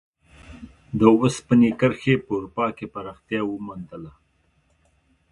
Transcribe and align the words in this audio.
د 0.97 0.99
اوسپنې 1.19 1.69
کرښې 1.79 2.15
په 2.25 2.31
اروپا 2.37 2.67
کې 2.77 2.85
پراختیا 2.93 3.41
وموندله. 3.45 4.11